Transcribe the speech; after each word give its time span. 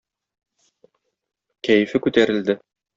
Кәефе 1.69 2.05
күтәрелде. 2.09 2.61